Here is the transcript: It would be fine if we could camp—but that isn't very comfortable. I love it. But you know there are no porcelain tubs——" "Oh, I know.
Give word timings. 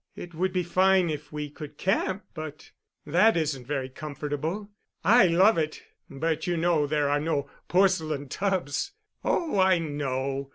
It 0.15 0.33
would 0.33 0.51
be 0.51 0.63
fine 0.63 1.11
if 1.11 1.31
we 1.31 1.51
could 1.51 1.77
camp—but 1.77 2.71
that 3.05 3.37
isn't 3.37 3.67
very 3.67 3.87
comfortable. 3.87 4.71
I 5.03 5.27
love 5.27 5.59
it. 5.59 5.83
But 6.09 6.47
you 6.47 6.57
know 6.57 6.87
there 6.87 7.07
are 7.07 7.19
no 7.21 7.51
porcelain 7.67 8.27
tubs——" 8.27 8.93
"Oh, 9.23 9.59
I 9.59 9.77
know. 9.77 10.49